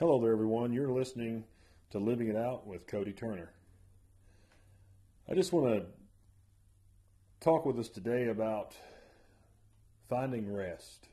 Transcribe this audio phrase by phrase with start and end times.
[0.00, 0.72] Hello there, everyone.
[0.72, 1.42] You're listening
[1.90, 3.50] to Living It Out with Cody Turner.
[5.28, 5.86] I just want to
[7.40, 8.76] talk with us today about
[10.08, 11.08] finding rest.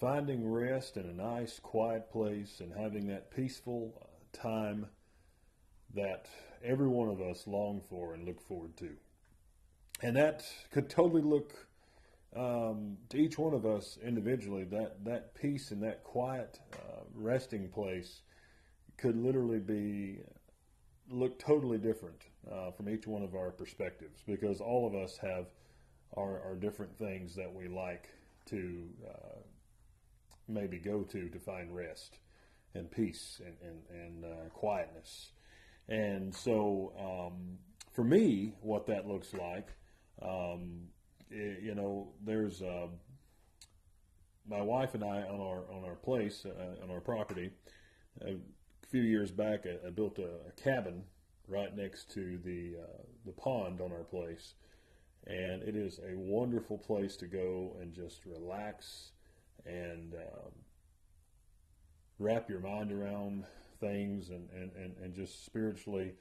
[0.00, 4.86] Finding rest in a nice, quiet place and having that peaceful uh, time
[5.94, 6.28] that
[6.64, 8.92] every one of us long for and look forward to.
[10.00, 11.66] And that could totally look
[12.36, 17.68] um, to each one of us individually, that, that peace and that quiet uh, resting
[17.68, 18.22] place
[18.96, 20.20] could literally be
[21.10, 25.46] look totally different uh, from each one of our perspectives because all of us have
[26.16, 28.08] our, our different things that we like
[28.46, 29.38] to uh,
[30.48, 32.18] maybe go to to find rest
[32.74, 35.32] and peace and, and, and uh, quietness.
[35.88, 37.58] And so, um,
[37.92, 39.68] for me, what that looks like
[40.22, 40.88] um,
[41.32, 42.88] you know, there's uh,
[44.48, 47.50] my wife and I on our on our place uh, on our property.
[48.22, 48.36] A
[48.88, 51.04] few years back, I, I built a, a, cabin
[51.48, 54.54] right next to the uh, the pond on our place,
[55.26, 59.12] and it is a wonderful place to go and just relax
[59.64, 60.52] and um,
[62.18, 63.44] wrap your mind around
[63.80, 66.12] things and, and, and, and just spiritually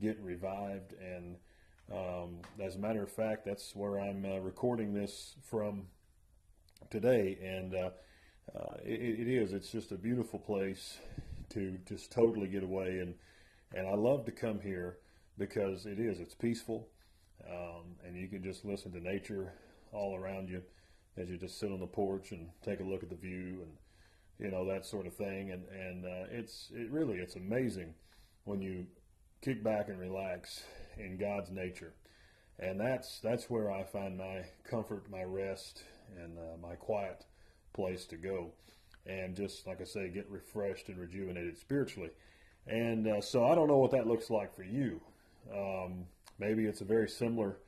[0.00, 1.36] get revived and
[1.92, 5.86] um, as a matter of fact, that's where I'm uh, recording this from
[6.90, 7.90] today, and uh,
[8.54, 9.52] uh, it, it is.
[9.52, 10.98] It's just a beautiful place
[11.50, 13.14] to just totally get away, and
[13.74, 14.98] and I love to come here
[15.38, 16.18] because it is.
[16.18, 16.88] It's peaceful,
[17.48, 19.52] um, and you can just listen to nature
[19.92, 20.62] all around you
[21.16, 23.72] as you just sit on the porch and take a look at the view and
[24.38, 25.52] you know that sort of thing.
[25.52, 27.94] And and uh, it's it really it's amazing
[28.44, 28.86] when you
[29.40, 30.64] kick back and relax
[30.96, 31.92] in God's nature.
[32.58, 35.84] And that's that's where I find my comfort, my rest,
[36.16, 37.26] and uh, my quiet
[37.74, 38.52] place to go,
[39.06, 42.10] and just like I say, get refreshed and rejuvenated spiritually.
[42.66, 45.00] And uh, so I don't know what that looks like for you.
[45.54, 46.06] Um,
[46.38, 47.58] maybe it's a very similar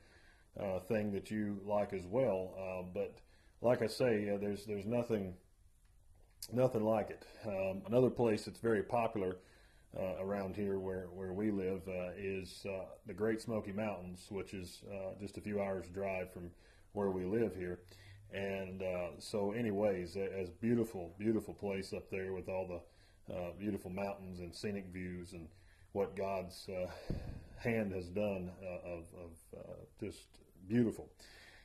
[0.59, 2.53] uh, thing that you like as well.
[2.57, 3.19] Uh, but
[3.61, 5.35] like I say, there's there's nothing
[6.51, 7.25] nothing like it.
[7.45, 9.35] Um, another place that's very popular uh,
[9.97, 14.81] around here where, where we live uh, is uh, the Great Smoky Mountains, which is
[14.91, 16.51] uh, just a few hours drive from
[16.93, 17.79] where we live here.
[18.31, 23.89] And uh, so, anyways, as beautiful, beautiful place up there with all the uh, beautiful
[23.89, 25.47] mountains and scenic views and
[25.93, 26.67] what God's
[27.57, 28.51] hand has done
[28.85, 29.65] of, of
[29.99, 30.27] just
[30.67, 31.09] beautiful.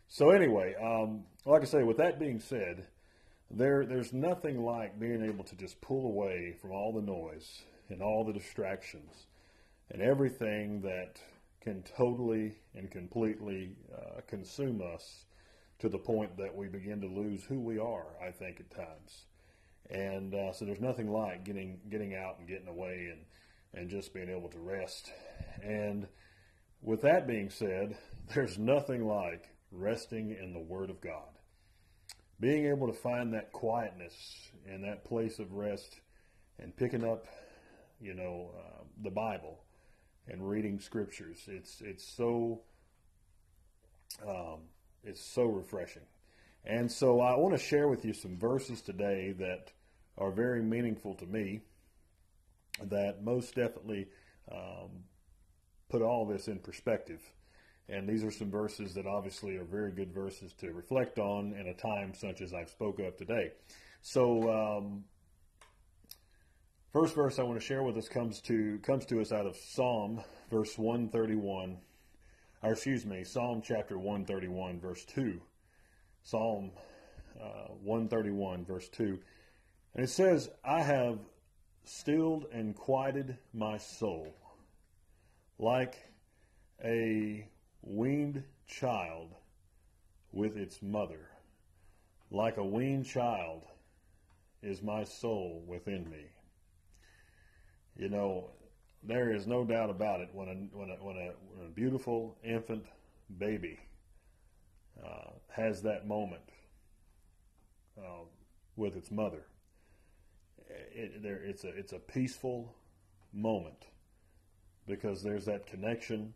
[0.08, 2.86] So, anyway, um, like I say, with that being said,
[3.50, 8.02] there there's nothing like being able to just pull away from all the noise and
[8.02, 9.26] all the distractions
[9.90, 11.20] and everything that
[11.60, 15.24] can totally and completely uh, consume us
[15.78, 19.26] to the point that we begin to lose who we are, I think, at times.
[19.90, 23.20] And uh, so there's nothing like getting getting out and getting away and,
[23.74, 25.10] and just being able to rest.
[25.62, 26.06] And
[26.80, 27.96] with that being said,
[28.34, 31.38] there's nothing like resting in the Word of God.
[32.40, 34.14] Being able to find that quietness
[34.68, 36.00] and that place of rest
[36.58, 37.26] and picking up
[38.04, 39.64] you know, uh, the Bible
[40.28, 41.38] and reading scriptures.
[41.48, 42.60] It's it's so
[44.28, 44.60] um,
[45.02, 46.02] it's so refreshing.
[46.66, 49.72] And so I want to share with you some verses today that
[50.16, 51.62] are very meaningful to me.
[52.82, 54.08] That most definitely
[54.50, 55.04] um,
[55.88, 57.20] put all this in perspective.
[57.88, 61.68] And these are some verses that obviously are very good verses to reflect on in
[61.68, 63.52] a time such as I've spoke of today.
[64.00, 65.04] So um,
[66.94, 69.56] First verse I want to share with us comes to comes to us out of
[69.56, 71.76] Psalm verse 131
[72.62, 75.40] or excuse me, Psalm chapter 131 verse 2.
[76.22, 76.70] Psalm
[77.36, 79.18] uh, 131 verse 2.
[79.96, 81.18] And it says, "I have
[81.82, 84.32] stilled and quieted my soul
[85.58, 85.96] like
[86.84, 87.48] a
[87.82, 89.34] weaned child
[90.30, 91.28] with its mother.
[92.30, 93.64] Like a weaned child
[94.62, 96.33] is my soul within me."
[97.96, 98.50] You know,
[99.02, 102.36] there is no doubt about it when a, when a, when a, when a beautiful
[102.42, 102.84] infant
[103.38, 103.78] baby
[105.04, 106.42] uh, has that moment
[107.98, 108.24] uh,
[108.76, 109.46] with its mother.
[110.92, 112.74] It, there, it's a it's a peaceful
[113.32, 113.86] moment
[114.86, 116.34] because there's that connection,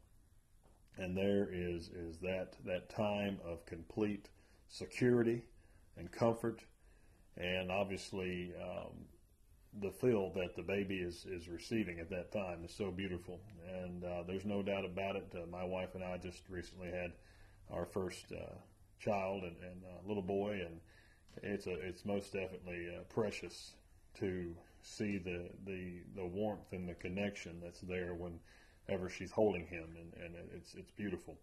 [0.96, 4.28] and there is is that that time of complete
[4.69, 5.43] security
[5.96, 6.62] and comfort,
[7.37, 9.06] and obviously um,
[9.80, 13.40] the feel that the baby is, is receiving at that time is so beautiful.
[13.84, 15.32] And uh, there's no doubt about it.
[15.34, 17.12] Uh, my wife and I just recently had
[17.70, 18.54] our first uh,
[18.98, 20.80] child and, and little boy, and
[21.42, 23.72] it's a it's most definitely uh, precious
[24.19, 29.96] to see the, the, the warmth and the connection that's there whenever she's holding him,
[29.96, 31.36] and, and it's, it's beautiful.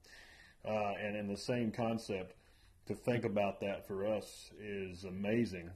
[0.68, 2.36] Uh, and in the same concept,
[2.88, 5.70] to think about that for us is amazing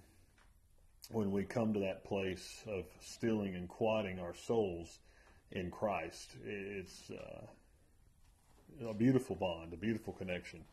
[1.10, 5.00] when we come to that place of stilling and quieting our souls
[5.52, 6.36] in Christ.
[6.46, 10.64] It's uh, a beautiful bond, a beautiful connection.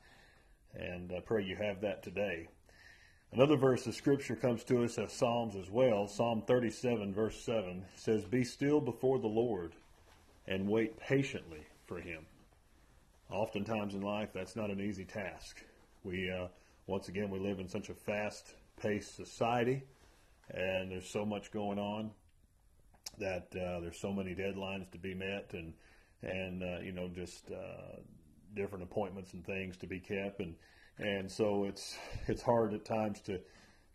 [0.74, 2.48] And I pray you have that today.
[3.32, 6.06] Another verse of Scripture comes to us as Psalms as well.
[6.06, 9.72] Psalm 37, verse 7 says, Be still before the Lord
[10.46, 12.24] and wait patiently for him.
[13.30, 15.64] Oftentimes in life, that's not an easy task.
[16.04, 16.46] We, uh,
[16.86, 19.82] once again, we live in such a fast paced society,
[20.50, 22.10] and there's so much going on
[23.18, 25.72] that uh, there's so many deadlines to be met, and
[26.22, 28.00] and uh, you know just uh,
[28.54, 30.54] different appointments and things to be kept, and
[30.98, 31.96] and so it's
[32.26, 33.40] it's hard at times to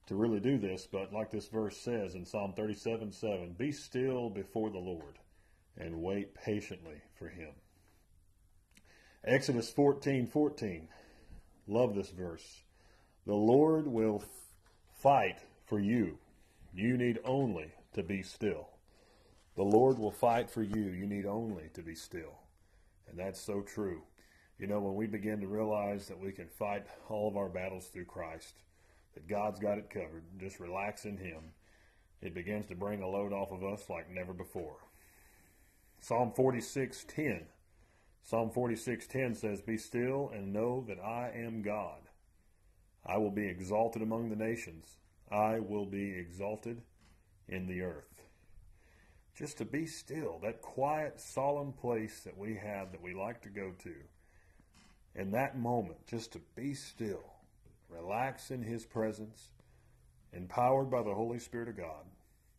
[0.08, 0.88] to really do this.
[0.92, 5.20] But like this verse says in Psalm 37, 7, be still before the Lord
[5.78, 7.52] and wait patiently for Him.
[9.24, 10.88] Exodus 14, 14.
[11.68, 12.64] Love this verse.
[13.26, 14.24] The Lord will
[15.02, 16.18] fight for you.
[16.74, 18.70] You need only to be still.
[19.56, 20.92] The Lord will fight for you.
[20.92, 22.40] You need only to be still.
[23.10, 24.04] And that's so true.
[24.58, 27.88] You know, when we begin to realize that we can fight all of our battles
[27.88, 28.62] through Christ,
[29.14, 31.54] that God's got it covered, just relax in Him,
[32.22, 34.78] it begins to bring a load off of us like never before.
[36.00, 37.48] Psalm 46:10.
[38.24, 42.10] Psalm 46:10 says, "Be still and know that I am God.
[43.04, 44.98] I will be exalted among the nations.
[45.32, 46.82] I will be exalted
[47.48, 48.24] in the earth."
[49.34, 53.50] Just to be still, that quiet, solemn place that we have that we like to
[53.50, 53.96] go to
[55.16, 57.24] in that moment, just to be still,
[57.90, 59.50] relax in His presence,
[60.34, 62.06] empowered by the Holy Spirit of God,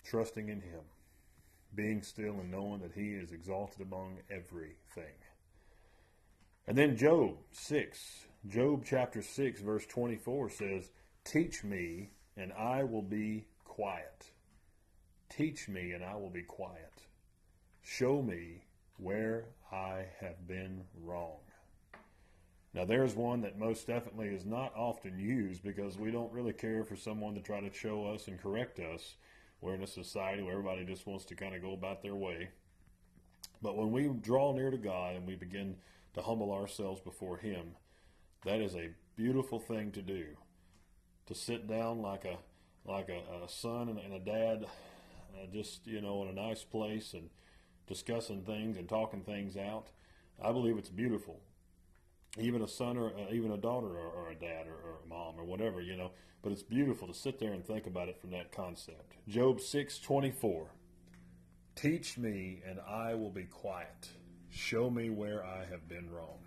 [0.05, 0.83] trusting in Him,
[1.75, 5.15] being still and knowing that He is exalted among everything.
[6.67, 10.91] And then Job 6, Job chapter 6, verse 24 says,
[11.25, 14.31] Teach me, and I will be quiet.
[15.29, 17.03] Teach me, and I will be quiet.
[17.83, 18.65] Show me
[18.99, 21.39] where I have been wrong.
[22.75, 26.85] Now, there's one that most definitely is not often used because we don't really care
[26.85, 29.17] for someone to try to show us and correct us.
[29.61, 32.49] We're in a society where everybody just wants to kind of go about their way.
[33.61, 35.77] But when we draw near to God and we begin
[36.15, 37.77] to humble ourselves before Him,
[38.45, 40.27] that is a beautiful thing to do.
[41.33, 42.37] To sit down like a
[42.85, 44.67] like a, a son and, and, a dad,
[45.35, 47.31] uh, just you know, in a nice place and
[47.87, 49.87] discussing things and talking things out.
[50.45, 51.41] I believe it's beautiful
[52.39, 55.09] even a son or uh, even a daughter or, or a dad or, or, a
[55.09, 56.11] mom or whatever, you know.
[56.43, 59.15] But it's beautiful to sit there and think about it from that concept.
[59.29, 60.67] Job 6:24.
[61.75, 64.09] Teach me and I will be quiet.
[64.51, 66.39] Show me where I have been wrong.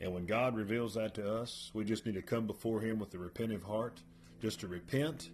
[0.00, 3.12] And when God reveals that to us, we just need to come before him with
[3.14, 4.00] a repentant heart,
[4.40, 5.30] just to repent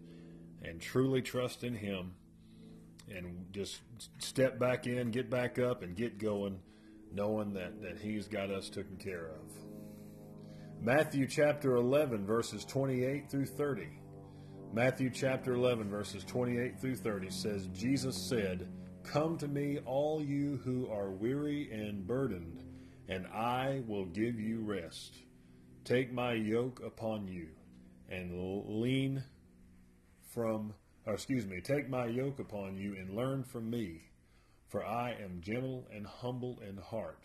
[0.62, 2.14] and truly trust in him
[3.08, 3.80] and just
[4.18, 6.58] step back in, get back up and get going
[7.12, 10.82] knowing that, that He's got us taken care of.
[10.82, 13.88] Matthew chapter 11, verses 28 through 30.
[14.72, 18.68] Matthew chapter 11, verses 28 through 30 says, Jesus said,
[19.02, 22.60] Come to me, all you who are weary and burdened,
[23.08, 25.14] and I will give you rest.
[25.84, 27.48] Take my yoke upon you
[28.08, 28.32] and
[28.80, 29.22] lean
[30.32, 30.74] from,
[31.06, 34.06] or excuse me, take my yoke upon you and learn from me
[34.68, 37.24] for I am gentle and humble in heart,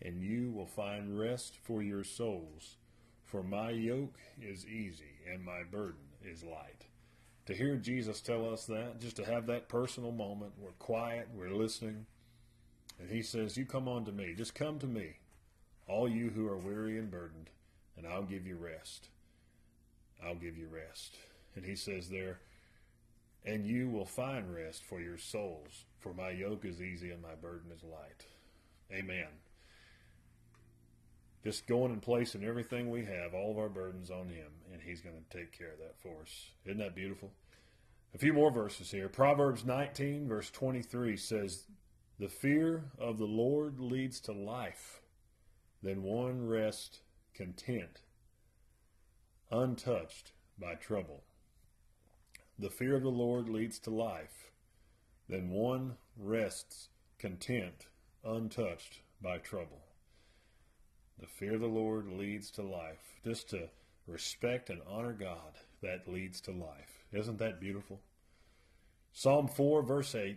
[0.00, 2.76] and you will find rest for your souls.
[3.24, 6.86] For my yoke is easy and my burden is light.
[7.46, 11.50] To hear Jesus tell us that, just to have that personal moment, we're quiet, we're
[11.50, 12.06] listening,
[13.00, 15.16] and he says, You come on to me, just come to me,
[15.88, 17.50] all you who are weary and burdened,
[17.96, 19.08] and I'll give you rest.
[20.24, 21.16] I'll give you rest.
[21.56, 22.40] And he says there,
[23.44, 25.84] and you will find rest for your souls.
[25.98, 28.26] For my yoke is easy and my burden is light.
[28.92, 29.26] Amen.
[31.42, 35.00] Just going and placing everything we have, all of our burdens on Him, and He's
[35.00, 36.50] going to take care of that for us.
[36.66, 37.30] Isn't that beautiful?
[38.14, 39.08] A few more verses here.
[39.08, 41.64] Proverbs 19, verse 23 says,
[42.20, 45.00] The fear of the Lord leads to life,
[45.82, 47.00] then one rest
[47.32, 48.02] content,
[49.50, 51.22] untouched by trouble.
[52.58, 54.50] The fear of the Lord leads to life.
[55.30, 57.86] Then one rests content,
[58.22, 59.80] untouched by trouble.
[61.18, 63.14] The fear of the Lord leads to life.
[63.24, 63.70] Just to
[64.06, 67.06] respect and honor God, that leads to life.
[67.12, 68.02] Isn't that beautiful?
[69.10, 70.36] Psalm 4, verse 8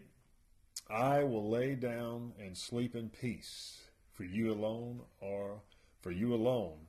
[0.90, 3.80] I will lay down and sleep in peace,
[4.12, 5.62] for you alone are,
[6.02, 6.88] for you alone,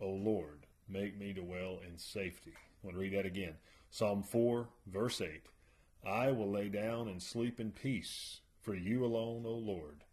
[0.00, 2.52] O Lord, make me dwell in safety.
[2.54, 3.54] I want to read that again.
[3.90, 5.42] Psalm 4, verse 8
[6.06, 10.04] I will lay down and sleep in peace, for you alone, O Lord,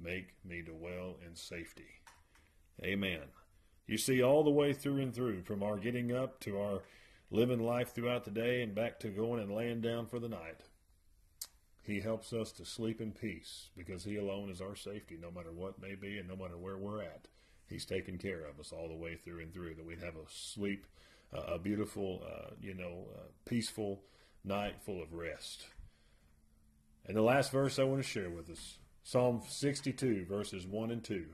[0.00, 2.00] make me dwell in safety.
[2.82, 3.22] Amen.
[3.86, 6.82] You see, all the way through and through, from our getting up to our
[7.30, 10.62] living life throughout the day and back to going and laying down for the night,
[11.86, 15.52] He helps us to sleep in peace because He alone is our safety, no matter
[15.52, 17.28] what may be and no matter where we're at.
[17.68, 20.28] He's taken care of us all the way through and through, that we'd have a
[20.28, 20.86] sleep,
[21.34, 24.02] uh, a beautiful, uh, you know, uh, peaceful
[24.44, 25.66] night full of rest.
[27.06, 31.04] And the last verse I want to share with us Psalm 62, verses 1 and
[31.04, 31.26] 2.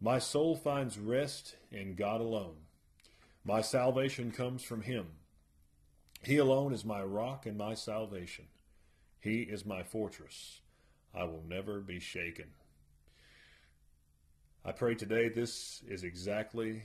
[0.00, 2.56] My soul finds rest in God alone.
[3.44, 5.06] My salvation comes from Him.
[6.22, 8.46] He alone is my rock and my salvation.
[9.20, 10.60] He is my fortress.
[11.14, 12.46] I will never be shaken.
[14.64, 16.82] I pray today this is exactly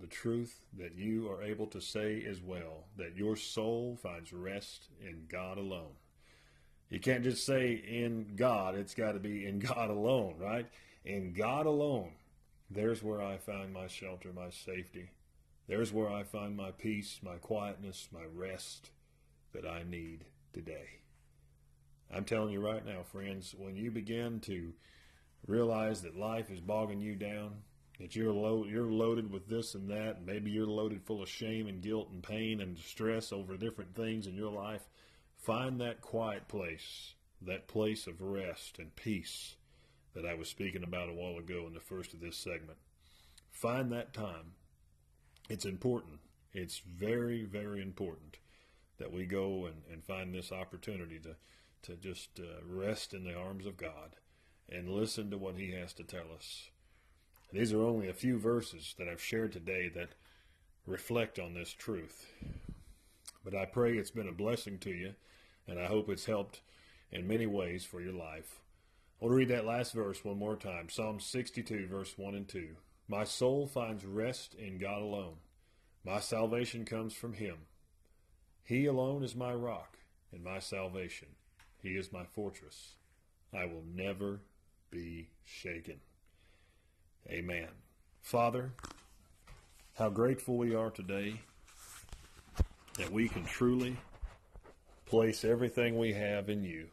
[0.00, 4.88] the truth that you are able to say as well, that your soul finds rest
[5.00, 5.94] in God alone.
[6.90, 10.66] You can't just say in God, it's got to be in God alone, right?
[11.04, 12.12] In God alone,
[12.70, 15.10] there's where I find my shelter, my safety.
[15.68, 18.90] There's where I find my peace, my quietness, my rest
[19.52, 21.00] that I need today.
[22.12, 24.72] I'm telling you right now, friends, when you begin to
[25.46, 27.62] realize that life is bogging you down,
[27.98, 31.28] that you're lo- you're loaded with this and that, and maybe you're loaded full of
[31.28, 34.88] shame and guilt and pain and stress over different things in your life,
[35.36, 39.56] find that quiet place, that place of rest and peace
[40.14, 42.78] that I was speaking about a while ago in the first of this segment.
[43.50, 44.54] Find that time.
[45.48, 46.20] It's important.
[46.52, 48.38] It's very, very important
[48.98, 51.36] that we go and, and find this opportunity to,
[51.82, 54.16] to just uh, rest in the arms of God
[54.68, 56.70] and listen to what He has to tell us.
[57.52, 60.10] These are only a few verses that I've shared today that
[60.86, 62.26] reflect on this truth.
[63.44, 65.14] But I pray it's been a blessing to you,
[65.68, 66.60] and I hope it's helped
[67.12, 68.60] in many ways for your life.
[69.20, 72.48] I want to read that last verse one more time Psalm 62, verse 1 and
[72.48, 72.76] 2.
[73.08, 75.36] My soul finds rest in God alone.
[76.04, 77.56] My salvation comes from Him.
[78.64, 79.98] He alone is my rock
[80.32, 81.28] and my salvation.
[81.86, 82.96] He is my fortress.
[83.54, 84.40] I will never
[84.90, 86.00] be shaken.
[87.30, 87.68] Amen.
[88.22, 88.72] Father,
[89.94, 91.42] how grateful we are today
[92.98, 93.96] that we can truly
[95.04, 96.88] place everything we have in you,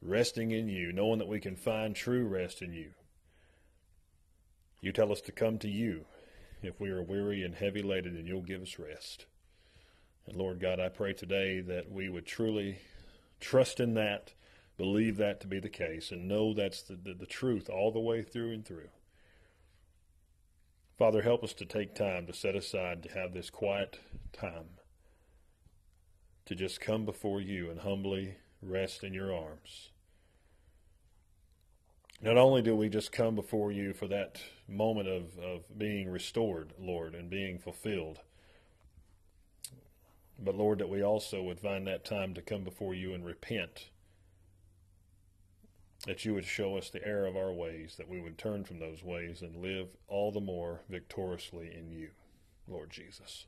[0.00, 2.92] resting in you, knowing that we can find true rest in you.
[4.80, 6.04] You tell us to come to you
[6.62, 9.26] if we are weary and heavy laden, and you'll give us rest.
[10.28, 12.78] And Lord God, I pray today that we would truly
[13.40, 14.34] trust in that,
[14.76, 18.00] believe that to be the case, and know that's the, the, the truth all the
[18.00, 18.88] way through and through.
[20.98, 23.98] Father, help us to take time to set aside to have this quiet
[24.32, 24.80] time
[26.44, 29.90] to just come before you and humbly rest in your arms.
[32.20, 36.74] Not only do we just come before you for that moment of, of being restored,
[36.78, 38.20] Lord, and being fulfilled,
[40.42, 43.90] but Lord, that we also would find that time to come before you and repent.
[46.06, 48.78] That you would show us the error of our ways, that we would turn from
[48.78, 52.10] those ways and live all the more victoriously in you,
[52.66, 53.46] Lord Jesus.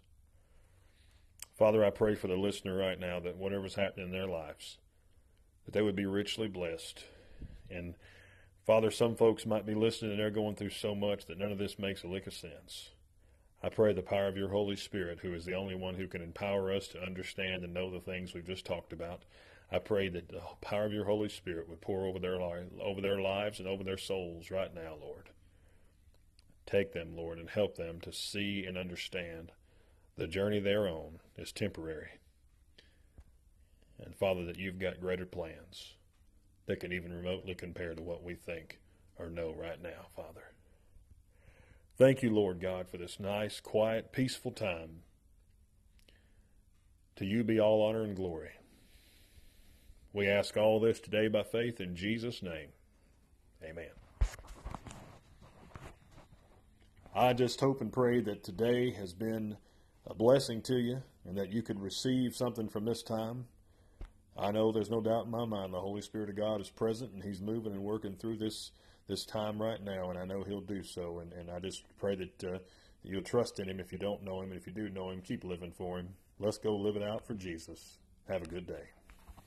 [1.56, 4.78] Father, I pray for the listener right now that whatever's happening in their lives,
[5.64, 7.04] that they would be richly blessed.
[7.70, 7.94] And
[8.66, 11.58] Father, some folks might be listening and they're going through so much that none of
[11.58, 12.90] this makes a lick of sense.
[13.62, 16.20] I pray the power of your Holy Spirit, who is the only one who can
[16.20, 19.22] empower us to understand and know the things we've just talked about.
[19.70, 23.20] I pray that the power of your Holy Spirit would pour over their over their
[23.20, 25.30] lives and over their souls right now, Lord.
[26.66, 29.52] Take them, Lord, and help them to see and understand
[30.16, 32.20] the journey they're on is temporary.
[33.98, 35.94] And Father, that you've got greater plans
[36.66, 38.80] that can even remotely compare to what we think
[39.18, 40.51] or know right now, Father.
[41.98, 45.02] Thank you, Lord God, for this nice, quiet, peaceful time.
[47.16, 48.52] To you be all honor and glory.
[50.14, 52.68] We ask all this today by faith in Jesus' name.
[53.62, 53.90] Amen.
[57.14, 59.58] I just hope and pray that today has been
[60.06, 63.46] a blessing to you and that you could receive something from this time.
[64.36, 67.12] I know there's no doubt in my mind the Holy Spirit of God is present
[67.12, 68.72] and He's moving and working through this
[69.12, 71.18] this time right now, and I know He'll do so.
[71.18, 72.58] And, and I just pray that uh,
[73.02, 75.20] you'll trust in Him if you don't know Him, and if you do know Him,
[75.20, 76.08] keep living for Him.
[76.38, 77.98] Let's go live it out for Jesus.
[78.26, 79.01] Have a good day.